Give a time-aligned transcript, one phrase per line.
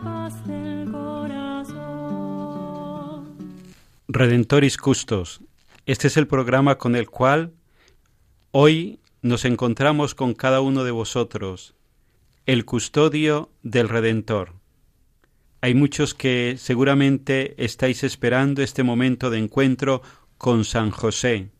[0.00, 0.34] Paz.
[4.08, 5.42] Redentoris Custos.
[5.86, 7.52] Este es el programa con el cual
[8.52, 11.74] hoy nos encontramos con cada uno de vosotros,
[12.46, 14.54] el custodio del Redentor.
[15.60, 20.02] Hay muchos que seguramente estáis esperando este momento de encuentro
[20.38, 21.50] con San José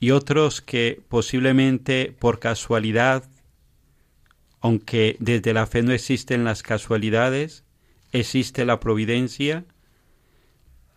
[0.00, 3.24] y otros que posiblemente por casualidad,
[4.60, 7.64] aunque desde la fe no existen las casualidades,
[8.12, 9.64] existe la providencia,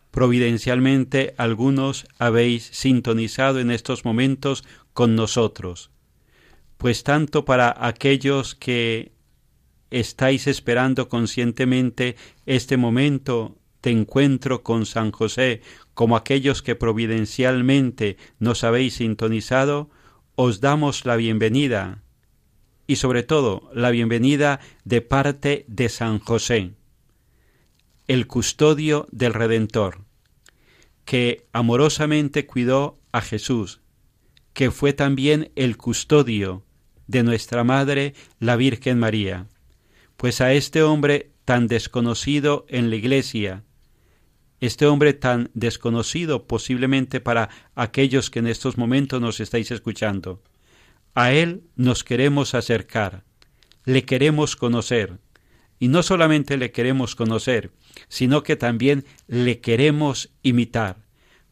[0.09, 4.63] providencialmente algunos habéis sintonizado en estos momentos
[4.93, 5.91] con nosotros.
[6.77, 9.11] Pues tanto para aquellos que
[9.91, 15.61] estáis esperando conscientemente este momento de encuentro con San José,
[15.93, 19.89] como aquellos que providencialmente nos habéis sintonizado,
[20.35, 22.01] os damos la bienvenida
[22.91, 26.73] y sobre todo la bienvenida de parte de San José
[28.09, 30.03] el custodio del Redentor,
[31.05, 33.79] que amorosamente cuidó a Jesús,
[34.51, 36.65] que fue también el custodio
[37.07, 39.47] de nuestra Madre, la Virgen María.
[40.17, 43.63] Pues a este hombre tan desconocido en la Iglesia,
[44.59, 50.41] este hombre tan desconocido posiblemente para aquellos que en estos momentos nos estáis escuchando,
[51.13, 53.23] a él nos queremos acercar,
[53.85, 55.19] le queremos conocer,
[55.79, 57.71] y no solamente le queremos conocer,
[58.07, 61.05] sino que también le queremos imitar,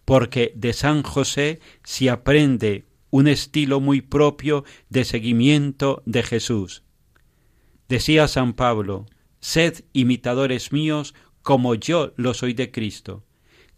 [0.05, 6.83] porque de San José se aprende un estilo muy propio de seguimiento de Jesús.
[7.87, 9.07] Decía San Pablo,
[9.39, 13.25] sed imitadores míos como yo lo soy de Cristo.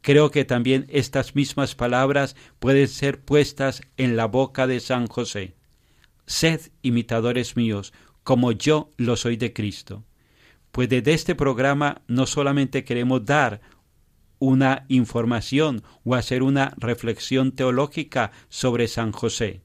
[0.01, 5.55] Creo que también estas mismas palabras pueden ser puestas en la boca de San José.
[6.25, 7.93] Sed imitadores míos
[8.23, 10.03] como yo lo soy de Cristo.
[10.71, 13.61] Pues desde este programa no solamente queremos dar
[14.39, 19.61] una información o hacer una reflexión teológica sobre San José.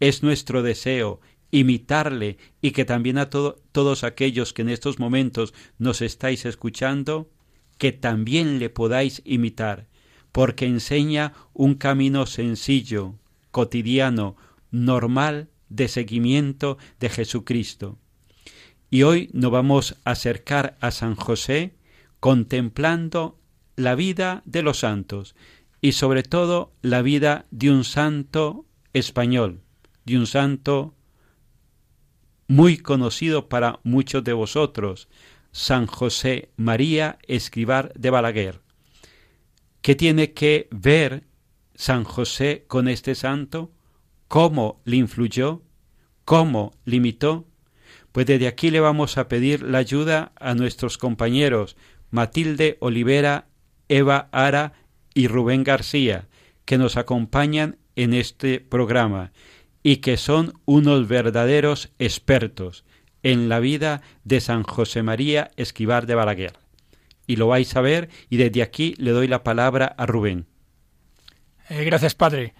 [0.00, 6.02] Es nuestro deseo imitarle y que también a todos aquellos que en estos momentos nos
[6.02, 7.30] estáis escuchando,
[7.78, 9.88] que también le podáis imitar,
[10.30, 13.14] porque enseña un camino sencillo,
[13.50, 14.36] cotidiano,
[14.70, 17.98] normal de seguimiento de Jesucristo.
[18.90, 21.74] Y hoy nos vamos a acercar a San José
[22.20, 23.38] contemplando
[23.76, 25.34] la vida de los santos
[25.80, 29.60] y sobre todo la vida de un santo español,
[30.04, 30.94] de un santo
[32.48, 35.08] muy conocido para muchos de vosotros,
[35.52, 38.60] San José María Escribar de Balaguer.
[39.82, 41.24] ¿Qué tiene que ver
[41.74, 43.70] San José con este santo?
[44.28, 45.62] ¿Cómo le influyó?
[46.24, 47.46] ¿Cómo limitó?
[48.12, 51.76] Pues desde aquí le vamos a pedir la ayuda a nuestros compañeros
[52.10, 53.48] Matilde Olivera,
[53.88, 54.74] Eva Ara
[55.14, 56.28] y Rubén García,
[56.66, 59.32] que nos acompañan en este programa
[59.82, 62.84] y que son unos verdaderos expertos
[63.22, 66.52] en la vida de San José María Esquivar de Balaguer.
[67.26, 70.46] y lo vais a ver y desde aquí le doy la palabra a Rubén.
[71.68, 72.54] Eh, gracias, padre.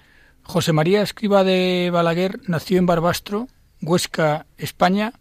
[0.50, 3.48] José María Escriba de Balaguer nació en Barbastro,
[3.82, 5.12] Huesca, España,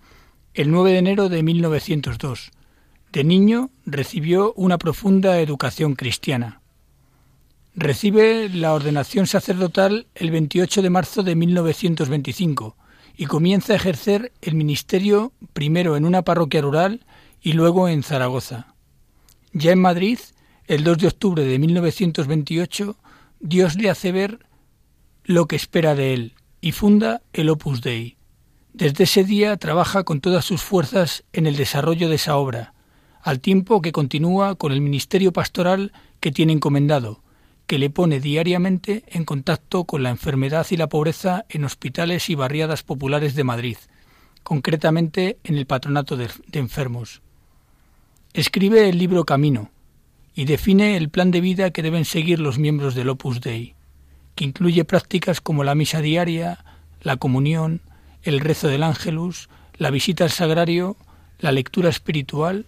[0.53, 2.51] el 9 de enero de 1902.
[3.11, 6.61] De niño recibió una profunda educación cristiana.
[7.75, 12.77] Recibe la ordenación sacerdotal el 28 de marzo de 1925
[13.17, 17.05] y comienza a ejercer el ministerio primero en una parroquia rural
[17.41, 18.75] y luego en Zaragoza.
[19.51, 20.19] Ya en Madrid,
[20.67, 22.95] el 2 de octubre de 1928,
[23.41, 24.46] Dios le hace ver
[25.27, 28.15] lo que espera de él y funda el Opus Dei.
[28.71, 32.73] Desde ese día trabaja con todas sus fuerzas en el desarrollo de esa obra,
[33.21, 35.91] al tiempo que continúa con el ministerio pastoral
[36.21, 37.23] que tiene encomendado,
[37.65, 42.35] que le pone diariamente en contacto con la enfermedad y la pobreza en hospitales y
[42.35, 43.77] barriadas populares de Madrid,
[44.43, 47.21] concretamente en el patronato de, enfermos.
[48.31, 49.71] Escribe el libro Camino
[50.33, 53.75] y define el plan de vida que deben seguir los miembros del Opus Dei,
[54.37, 56.63] que incluye prácticas como la misa diaria,
[57.01, 57.81] la comunión,
[58.21, 60.95] el rezo del ángelus, la visita al sagrario,
[61.39, 62.67] la lectura espiritual,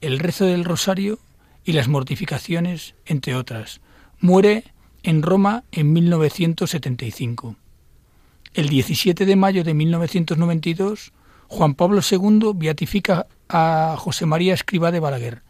[0.00, 1.20] el rezo del rosario
[1.64, 3.80] y las mortificaciones, entre otras,
[4.18, 4.64] Muere
[5.04, 7.56] en Roma en 1975.
[8.52, 11.12] El 17 de mayo de 1992,
[11.46, 15.42] Juan Pablo II beatifica a José María Escribá de Balaguer.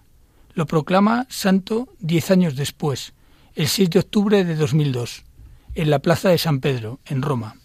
[0.52, 3.14] Lo proclama santo diez años después,
[3.54, 5.24] el 6 de octubre de 2002,
[5.74, 7.56] en la Plaza de San Pedro, en Roma.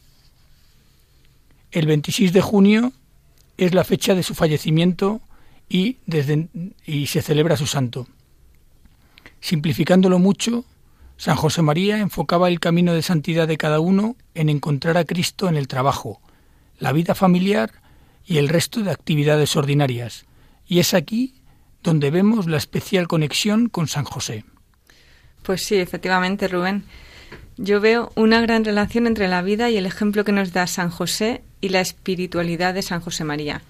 [1.72, 2.94] El 26 de junio
[3.58, 5.22] es la fecha de su fallecimiento
[5.68, 6.50] y, desde,
[6.86, 8.08] y se celebra su santo.
[9.40, 10.66] Simplificándolo mucho,
[11.18, 15.50] San José María enfocaba el camino de santidad de cada uno en encontrar a Cristo
[15.50, 16.22] en el trabajo,
[16.80, 17.72] la vida familiar
[18.26, 20.26] y el resto de actividades ordinarias.
[20.68, 21.36] Y es aquí
[21.84, 24.46] donde vemos la especial conexión con San José.
[25.44, 26.86] Pues sí, efectivamente, Rubén.
[27.62, 30.90] Yo veo una gran relación entre la vida y el ejemplo que nos da San
[30.90, 33.62] José y la espiritualidad de San José María.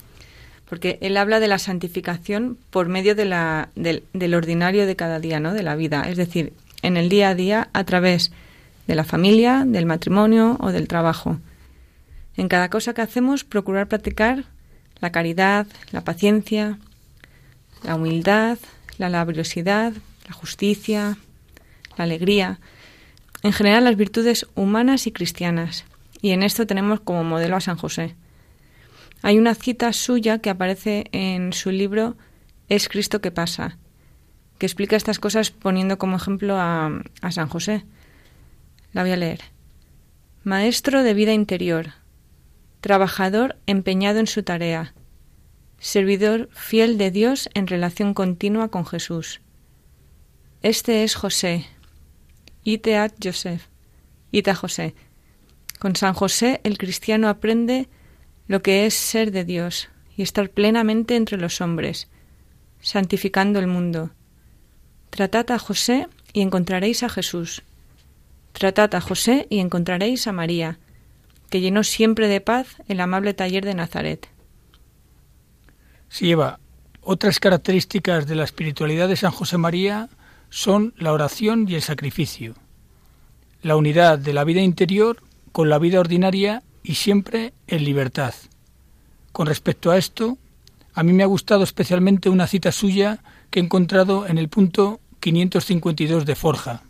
[0.70, 4.04] Porque él habla de la santificación por medio de la, del,
[4.36, 5.56] ordinario de cada día, ¿no?
[5.56, 6.08] De la vida.
[6.08, 6.54] Es decir,
[6.84, 8.32] en el día a día a través
[8.86, 11.40] de la familia, del matrimonio o del trabajo.
[12.38, 14.44] En cada cosa que hacemos, procurar practicar
[15.02, 16.78] la caridad, la paciencia,
[17.82, 18.60] la humildad,
[19.00, 19.94] la laboriosidad,
[20.28, 21.18] la justicia,
[21.98, 22.60] la alegría,
[23.44, 25.86] en general las virtudes humanas y cristianas.
[26.22, 28.16] Y en esto tenemos como modelo a San José.
[29.22, 32.18] Hay una cita suya que aparece en su libro
[32.68, 33.78] Es Cristo que pasa,
[34.58, 36.92] que explica estas cosas poniendo como ejemplo a,
[37.22, 37.86] a San José.
[38.92, 39.42] La voy a leer.
[40.44, 41.94] Maestro de vida interior,
[42.82, 44.94] trabajador empeñado en su tarea,
[45.80, 49.42] servidor fiel de Dios en relación continua con Jesús.
[50.62, 51.66] Este es José,
[52.64, 53.64] Iteat Joseph,
[54.32, 54.96] Ita José.
[55.80, 57.88] Con San José el cristiano aprende
[58.48, 62.10] lo que es ser de Dios y estar plenamente entre los hombres,
[62.82, 64.12] santificando el mundo,
[65.10, 67.64] Tratad a José y encontraréis a Jesús.
[68.54, 70.80] Tratad a José y encontraréis a María,
[71.50, 74.30] que llenó siempre de paz el amable taller de Nazaret.
[76.10, 76.60] Sí, Eva.
[77.02, 80.10] Otras características de la espiritualidad de San José María
[80.50, 82.56] son la oración y el sacrificio,
[83.62, 85.22] la unidad de la vida interior
[85.52, 88.34] con la vida ordinaria y siempre en libertad.
[89.32, 90.38] Con respecto a esto,
[90.94, 95.00] a mí me ha gustado especialmente una cita suya que he encontrado en el punto
[95.20, 96.84] 552 de Forja.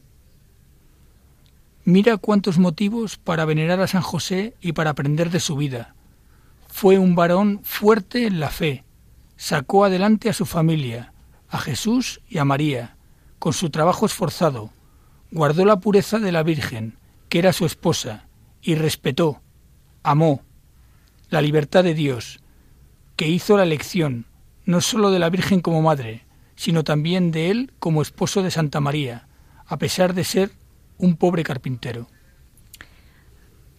[1.84, 5.96] Mira cuántos motivos para venerar a San José y para aprender de su vida.
[6.68, 8.84] Fue un varón fuerte en la fe,
[9.38, 11.14] sacó adelante a su familia,
[11.50, 12.96] a Jesús y a María,
[13.40, 14.72] con su trabajo esforzado,
[15.32, 16.98] guardó la pureza de la Virgen,
[17.30, 18.28] que era su esposa,
[18.62, 19.42] y respetó,
[20.04, 20.44] amó,
[21.30, 22.42] la libertad de Dios,
[23.16, 24.26] que hizo la elección,
[24.66, 28.82] no sólo de la Virgen como madre, sino también de él como esposo de Santa
[28.82, 29.28] María,
[29.66, 30.52] a pesar de ser
[30.98, 32.08] un pobre carpintero.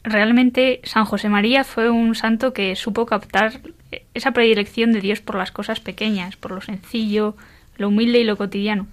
[0.02, 3.60] Realmente San José María fue un santo que supo captar
[4.14, 7.36] esa predilección de Dios por las cosas pequeñas, por lo sencillo,
[7.76, 8.86] lo humilde y lo cotidiano.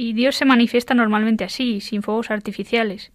[0.00, 3.10] Y Dios se manifiesta normalmente así, sin fuegos artificiales.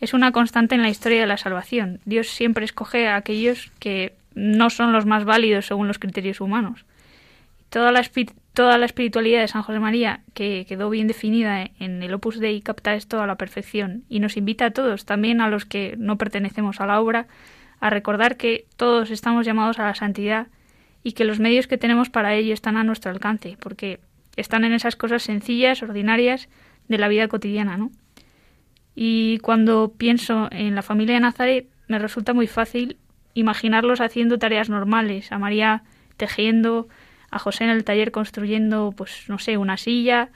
[0.00, 2.00] Es una constante en la historia de la salvación.
[2.06, 6.86] Dios siempre escoge a aquellos que no son los más válidos según los criterios humanos.
[7.68, 8.02] Toda la,
[8.54, 12.62] toda la espiritualidad de San José María, que quedó bien definida en el Opus Dei,
[12.62, 16.16] capta esto a la perfección y nos invita a todos, también a los que no
[16.16, 17.26] pertenecemos a la obra,
[17.78, 20.46] a recordar que todos estamos llamados a la santidad
[21.04, 24.00] y que los medios que tenemos para ello están a nuestro alcance, porque
[24.36, 26.48] están en esas cosas sencillas, ordinarias
[26.88, 27.90] de la vida cotidiana, ¿no?
[28.94, 32.98] Y cuando pienso en la familia de Nazaret, me resulta muy fácil
[33.34, 35.82] imaginarlos haciendo tareas normales, a María
[36.16, 36.88] tejiendo,
[37.30, 40.30] a José en el taller construyendo, pues no sé, una silla,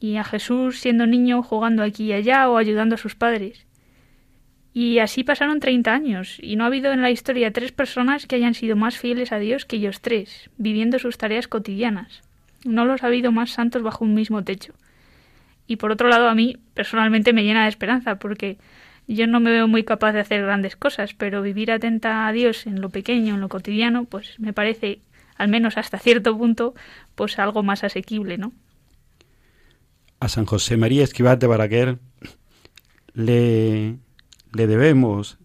[0.00, 3.66] y a Jesús siendo niño jugando aquí y allá o ayudando a sus padres.
[4.72, 8.36] Y así pasaron treinta años, y no ha habido en la historia tres personas que
[8.36, 12.22] hayan sido más fieles a Dios que ellos tres, viviendo sus tareas cotidianas.
[12.64, 14.72] No los ha habido más santos bajo un mismo techo.
[15.66, 18.58] Y por otro lado, a mí personalmente me llena de esperanza, porque
[19.06, 22.66] yo no me veo muy capaz de hacer grandes cosas, pero vivir atenta a Dios
[22.66, 25.00] en lo pequeño, en lo cotidiano, pues me parece,
[25.36, 26.74] al menos hasta cierto punto,
[27.14, 28.52] pues algo más asequible, ¿no?
[30.20, 31.98] A San José María Esquivat de Baraguer
[33.12, 33.96] le,
[34.52, 35.38] le debemos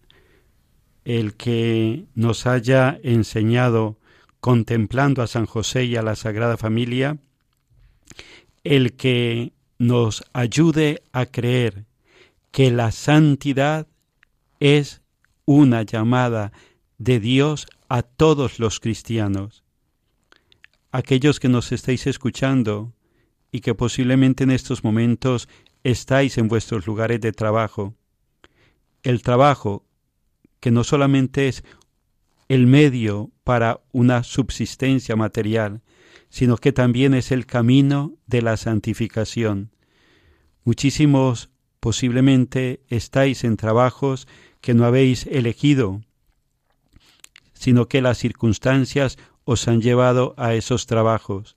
[1.04, 3.96] el que nos haya enseñado,
[4.40, 7.18] contemplando a San José y a la Sagrada Familia,
[8.64, 11.86] el que nos ayude a creer
[12.50, 13.86] que la santidad
[14.58, 15.02] es
[15.44, 16.52] una llamada
[16.98, 19.64] de Dios a todos los cristianos.
[20.92, 22.92] Aquellos que nos estáis escuchando
[23.52, 25.48] y que posiblemente en estos momentos
[25.82, 27.94] estáis en vuestros lugares de trabajo,
[29.02, 29.84] el trabajo
[30.60, 31.64] que no solamente es
[32.50, 35.82] el medio para una subsistencia material,
[36.30, 39.70] sino que también es el camino de la santificación.
[40.64, 44.26] Muchísimos posiblemente estáis en trabajos
[44.60, 46.00] que no habéis elegido,
[47.52, 51.56] sino que las circunstancias os han llevado a esos trabajos.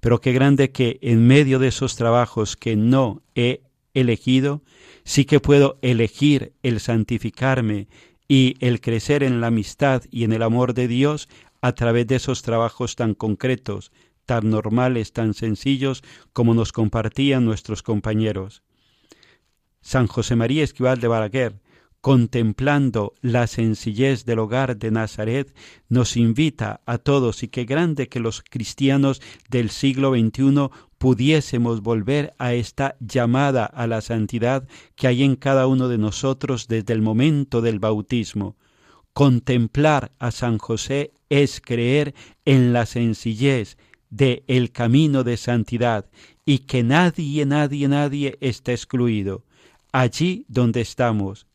[0.00, 3.62] Pero qué grande que en medio de esos trabajos que no he
[3.94, 4.62] elegido,
[5.04, 7.88] sí que puedo elegir el santificarme
[8.28, 11.28] y el crecer en la amistad y en el amor de Dios
[11.60, 13.92] a través de esos trabajos tan concretos,
[14.26, 16.02] tan normales, tan sencillos
[16.32, 18.62] como nos compartían nuestros compañeros.
[19.80, 21.60] San José María Esquival de Balaguer,
[22.04, 25.54] contemplando la sencillez del hogar de Nazaret,
[25.88, 30.68] nos invita a todos y qué grande que los cristianos del siglo XXI
[30.98, 36.68] pudiésemos volver a esta llamada a la santidad que hay en cada uno de nosotros
[36.68, 38.58] desde el momento del bautismo.
[39.14, 43.78] Contemplar a San José es creer en la sencillez,
[44.10, 46.10] de el camino de santidad
[46.44, 49.46] y que nadie, nadie, nadie está excluido.
[49.90, 51.46] Allí donde estamos,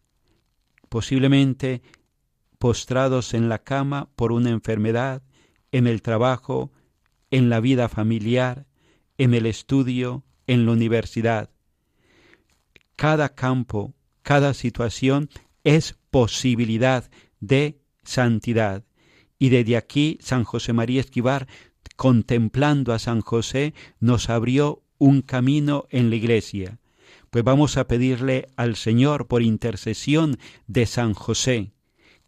[0.90, 1.82] posiblemente
[2.58, 5.24] postrados en la cama por una enfermedad,
[5.72, 6.72] en el trabajo,
[7.32, 8.66] en la vida familiar,
[9.18, 11.50] en el estudio, en la universidad.
[12.96, 13.94] Cada campo,
[14.24, 15.30] cada situación
[15.64, 18.84] es posibilidad de santidad.
[19.38, 21.48] Y desde aquí San José María Esquivar
[22.00, 26.80] contemplando a San José, nos abrió un camino en la iglesia.
[27.30, 31.74] Pues vamos a pedirle al Señor por intercesión de San José,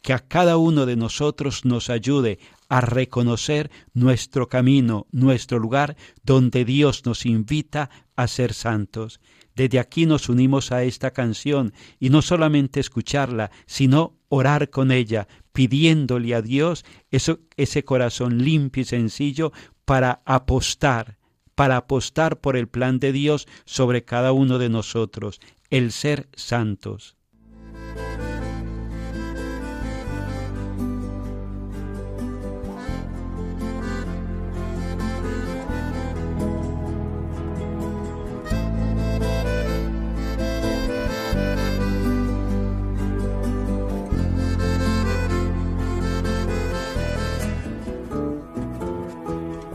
[0.01, 2.39] que a cada uno de nosotros nos ayude
[2.69, 9.19] a reconocer nuestro camino, nuestro lugar donde Dios nos invita a ser santos.
[9.55, 15.27] Desde aquí nos unimos a esta canción y no solamente escucharla, sino orar con ella,
[15.51, 19.51] pidiéndole a Dios ese corazón limpio y sencillo
[19.83, 21.17] para apostar,
[21.55, 25.39] para apostar por el plan de Dios sobre cada uno de nosotros,
[25.69, 27.17] el ser santos.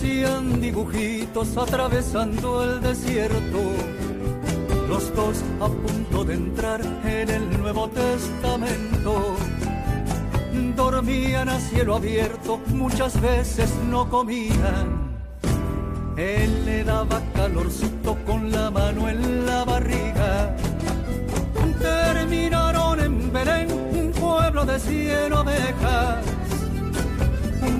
[0.00, 3.58] Parecían dibujitos atravesando el desierto
[4.88, 9.36] los dos a punto de entrar en el Nuevo Testamento.
[10.74, 15.18] Dormían a cielo abierto, muchas veces no comían.
[16.16, 20.56] Él le daba calorcito con la mano en la barriga.
[21.78, 26.29] Terminaron en Belén, un pueblo de cien ovejas.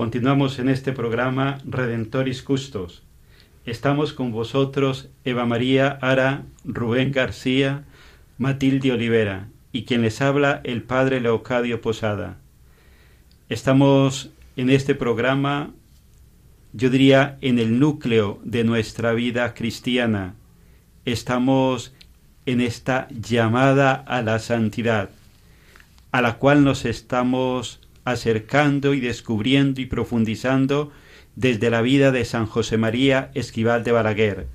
[0.00, 3.02] Continuamos en este programa Redentoris Custos.
[3.66, 7.84] Estamos con vosotros Eva María Ara, Rubén García,
[8.38, 12.38] Matilde Olivera y quien les habla el Padre Leocadio Posada.
[13.50, 15.74] Estamos en este programa,
[16.72, 20.34] yo diría, en el núcleo de nuestra vida cristiana.
[21.04, 21.92] Estamos
[22.46, 25.10] en esta llamada a la santidad,
[26.10, 27.79] a la cual nos estamos
[28.10, 30.90] acercando y descubriendo y profundizando
[31.36, 34.46] desde la vida de San José María Esquival de Balaguer,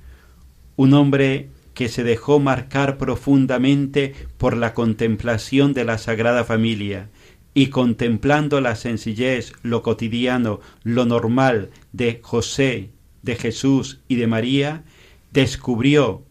[0.76, 7.10] un hombre que se dejó marcar profundamente por la contemplación de la Sagrada Familia,
[7.52, 12.90] y contemplando la sencillez, lo cotidiano, lo normal de José,
[13.22, 14.84] de Jesús y de María,
[15.32, 16.22] descubrió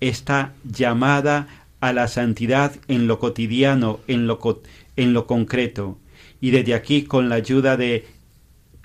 [0.00, 4.62] esta llamada a la santidad en lo cotidiano, en lo,
[4.96, 5.98] en lo concreto,
[6.40, 8.06] y desde aquí con la ayuda de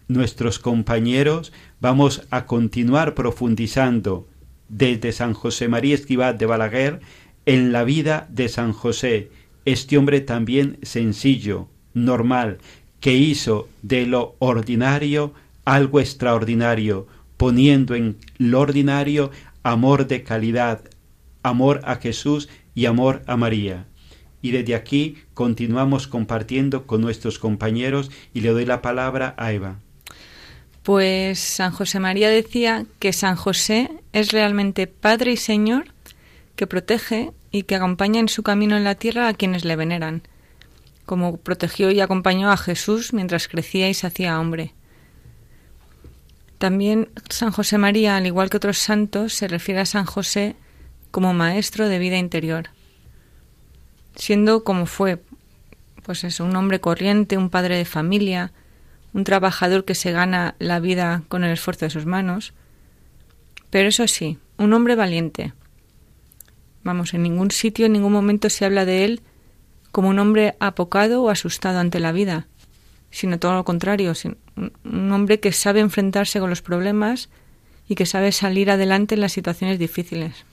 [0.08, 4.28] nuestros compañeros vamos a continuar profundizando
[4.70, 7.00] desde San José María Esquivat de Balaguer
[7.46, 9.32] en la vida de San José,
[9.66, 12.58] este hombre también sencillo, normal,
[13.00, 19.32] que hizo de lo ordinario algo extraordinario, poniendo en lo ordinario
[19.64, 20.82] amor de calidad,
[21.44, 23.88] amor a Jesús y amor a María
[24.46, 29.80] y desde aquí continuamos compartiendo con nuestros compañeros y le doy la palabra a Eva.
[30.84, 35.86] Pues San José María decía que San José es realmente Padre y Señor
[36.56, 40.22] que protege y que acompaña en su camino en la tierra a quienes le veneran,
[41.08, 44.76] como protegió y acompañó a Jesús mientras crecía y se hacía hombre.
[46.60, 50.56] También San José María, al igual que otros santos, se refiere a San José
[51.10, 52.75] como maestro de vida interior
[54.16, 55.22] siendo como fue,
[56.04, 58.52] pues eso, un hombre corriente, un padre de familia,
[59.14, 62.54] un trabajador que se gana la vida con el esfuerzo de sus manos.
[63.70, 65.54] Pero eso sí, un hombre valiente.
[66.84, 69.22] Vamos, en ningún sitio, en ningún momento se habla de él
[69.92, 72.48] como un hombre apocado o asustado ante la vida,
[73.12, 74.14] sino todo lo contrario,
[74.84, 77.30] un hombre que sabe enfrentarse con los problemas
[77.88, 80.46] y que sabe salir adelante en las situaciones difíciles.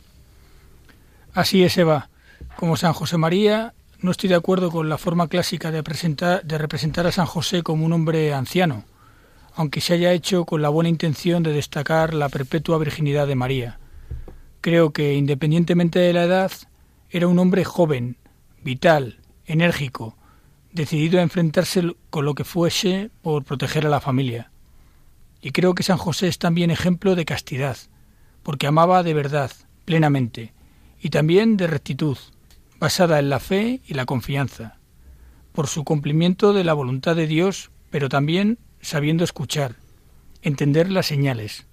[1.34, 2.08] Así es, Eva.
[2.56, 6.58] Como San José María, no estoy de acuerdo con la forma clásica de, presentar, de
[6.58, 8.84] representar a San José como un hombre anciano,
[9.54, 13.78] aunque se haya hecho con la buena intención de destacar la perpetua virginidad de María.
[14.60, 16.52] Creo que, independientemente de la edad,
[17.10, 18.16] era un hombre joven,
[18.62, 20.16] vital, enérgico,
[20.72, 24.50] decidido a enfrentarse con lo que fuese por proteger a la familia.
[25.40, 27.76] Y creo que San José es también ejemplo de castidad,
[28.42, 29.50] porque amaba de verdad,
[29.84, 30.52] plenamente,
[31.00, 32.16] y también de rectitud,
[32.82, 34.80] basada en la fe y la confianza,
[35.52, 39.76] por su cumplimiento de la voluntad de Dios, pero también sabiendo escuchar,
[40.42, 41.68] entender las señales.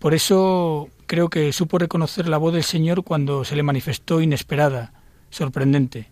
[0.00, 4.92] Por eso creo que supo reconocer la voz del Señor cuando se le manifestó inesperada,
[5.30, 6.10] sorprendente.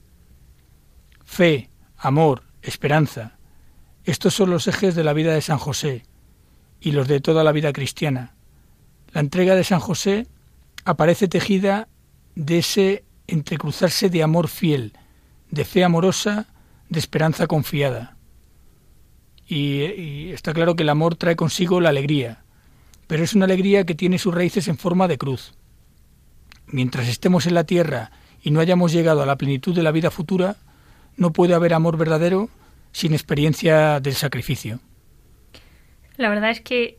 [1.25, 3.39] Fe, amor, esperanza.
[4.05, 6.05] Estos son los ejes de la vida de San José
[6.81, 8.37] y los de toda la vida cristiana.
[9.11, 10.29] La entrega de San José
[10.85, 11.89] aparece tejida
[12.37, 14.93] de ese entrecruzarse de amor fiel,
[15.51, 16.47] de fe amorosa,
[16.89, 18.17] de esperanza confiada.
[19.47, 22.45] Y, está claro que el amor trae consigo la alegría,
[23.07, 25.55] pero es una alegría que tiene sus raíces en forma de cruz.
[26.67, 30.11] Mientras estemos en la tierra y no hayamos llegado a la plenitud de la vida
[30.11, 30.57] futura,
[31.17, 32.49] no puede haber amor verdadero
[32.93, 34.81] sin experiencia del sacrificio.
[36.17, 36.99] La verdad es que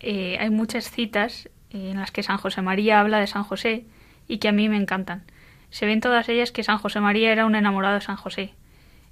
[0.00, 3.86] eh, hay muchas citas en las que San José María habla de San José
[4.28, 5.24] y que a mí me encantan.
[5.74, 8.54] Se ven todas ellas que San José María era un enamorado de San José.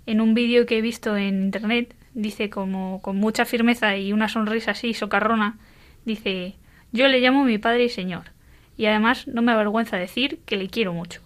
[0.07, 4.29] En un vídeo que he visto en internet dice como con mucha firmeza y una
[4.29, 5.59] sonrisa así socarrona,
[6.05, 6.55] dice
[6.93, 8.31] yo le llamo mi padre y señor,
[8.77, 11.21] y además no me avergüenza decir que le quiero mucho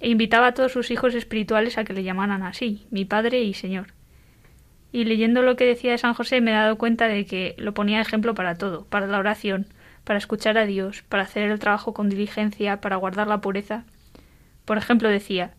[0.00, 3.52] e invitaba a todos sus hijos espirituales a que le llamaran así, mi Padre y
[3.52, 3.88] Señor.
[4.90, 7.74] Y leyendo lo que decía de San José me he dado cuenta de que lo
[7.74, 9.66] ponía ejemplo para todo, para la oración,
[10.04, 13.84] para escuchar a Dios, para hacer el trabajo con diligencia, para guardar la pureza.
[14.66, 15.54] Por ejemplo decía,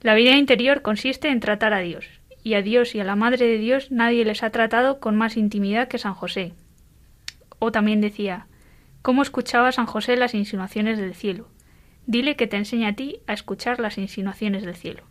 [0.00, 2.06] la vida interior consiste en tratar a Dios,
[2.42, 5.36] y a Dios y a la Madre de Dios nadie les ha tratado con más
[5.36, 6.54] intimidad que San José.
[7.58, 8.46] O también decía,
[9.02, 11.48] ¿cómo escuchaba San José las insinuaciones del cielo?
[12.06, 15.02] Dile que te enseña a ti a escuchar las insinuaciones del cielo.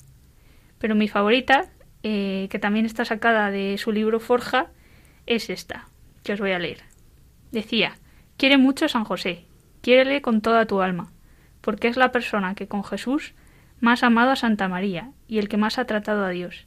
[0.79, 1.69] Pero mi favorita,
[2.01, 4.71] eh, que también está sacada de su libro Forja,
[5.27, 5.87] es esta,
[6.23, 6.79] que os voy a leer.
[7.51, 7.97] Decía,
[8.37, 9.45] quiere mucho San José,
[9.81, 11.11] quiérele con toda tu alma,
[11.69, 13.35] porque es la persona que con Jesús
[13.79, 16.65] más ha amado a Santa María y el que más ha tratado a Dios,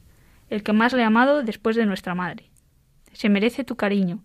[0.49, 2.45] el que más le ha amado después de nuestra Madre.
[3.11, 4.23] Se merece tu cariño,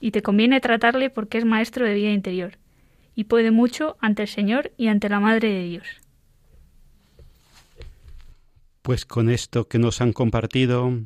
[0.00, 2.58] y te conviene tratarle porque es maestro de vida interior,
[3.14, 5.86] y puede mucho ante el Señor y ante la Madre de Dios.
[8.82, 10.98] Pues con esto que nos han compartido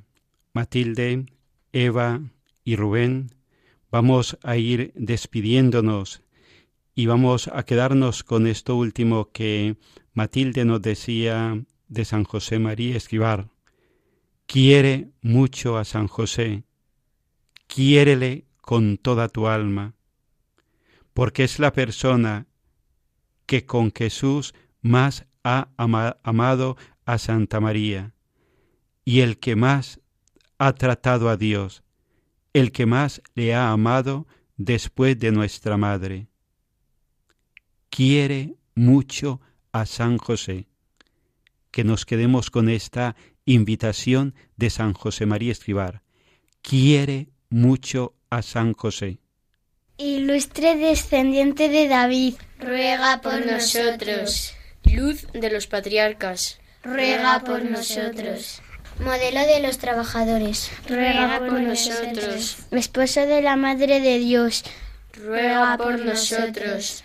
[0.55, 1.27] Matilde,
[1.75, 2.23] Eva
[2.65, 3.29] y Rubén,
[3.91, 6.23] vamos a ir despidiéndonos
[6.99, 9.77] y vamos a quedarnos con esto último que
[10.15, 13.51] Matilde nos decía de San José María Escribar.
[14.47, 16.65] Quiere mucho a San José,
[17.67, 19.95] quiérele con toda tu alma,
[21.13, 22.47] porque es la persona
[23.45, 28.15] que con Jesús más ha amado a Santa María
[29.05, 30.01] y el que más
[30.57, 31.83] ha tratado a Dios,
[32.55, 36.29] el que más le ha amado después de nuestra Madre.
[37.90, 39.40] Quiere mucho
[39.72, 40.66] a San José.
[41.70, 46.03] Que nos quedemos con esta invitación de San José María Escribar.
[46.62, 49.18] Quiere mucho a San José.
[49.99, 54.55] Ilustre descendiente de David, ruega por nosotros.
[54.85, 58.61] Luz de los patriarcas, ruega por nosotros.
[59.01, 62.59] Modelo de los trabajadores, ruega por nosotros.
[62.70, 64.64] Esposo de la Madre de Dios,
[65.14, 67.05] ruega por nosotros.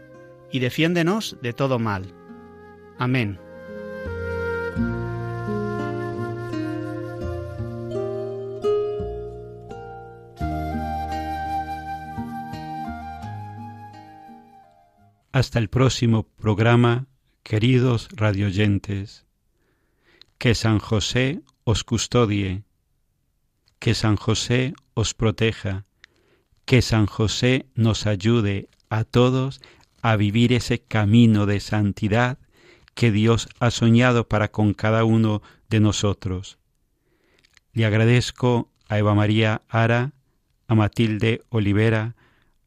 [0.51, 2.13] y defiéndenos de todo mal.
[2.97, 3.39] Amén.
[15.33, 17.07] Hasta el próximo programa,
[17.41, 19.25] queridos radioyentes.
[20.37, 22.63] Que San José os custodie,
[23.79, 25.85] que San José os proteja,
[26.65, 29.61] que San José nos ayude a todos
[30.01, 32.37] a vivir ese camino de santidad
[32.93, 36.57] que Dios ha soñado para con cada uno de nosotros.
[37.73, 40.13] Le agradezco a Eva María Ara,
[40.67, 42.15] a Matilde Olivera,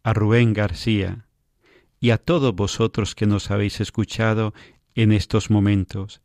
[0.03, 1.27] a Rubén García
[2.01, 4.55] y a todos vosotros que nos habéis escuchado
[4.95, 6.21] en estos momentos.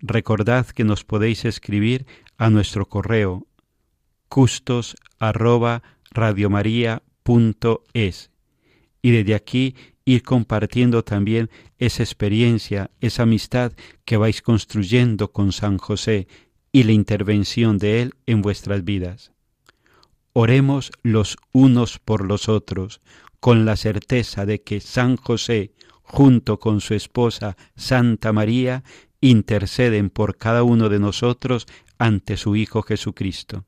[0.00, 3.46] Recordad que nos podéis escribir a nuestro correo
[4.28, 4.96] custos
[9.02, 13.72] y desde aquí ir compartiendo también esa experiencia, esa amistad
[14.04, 16.28] que vais construyendo con San José
[16.72, 19.32] y la intervención de Él en vuestras vidas.
[20.32, 23.00] Oremos los unos por los otros,
[23.40, 28.82] con la certeza de que San José, junto con su esposa Santa María,
[29.20, 31.66] interceden por cada uno de nosotros
[31.98, 33.64] ante su Hijo Jesucristo.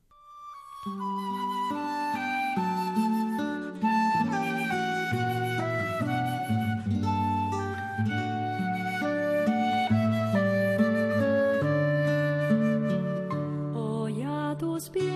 [14.77, 15.16] tus pies.